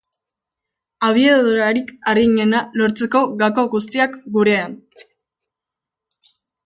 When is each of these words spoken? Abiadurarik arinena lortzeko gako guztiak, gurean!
Abiadurarik 1.09 1.91
arinena 2.13 2.61
lortzeko 2.81 3.21
gako 3.43 3.67
guztiak, 3.75 4.17
gurean! 4.39 4.75